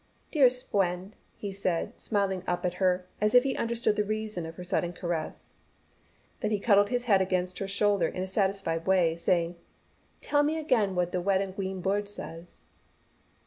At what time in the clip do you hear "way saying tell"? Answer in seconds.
8.87-10.41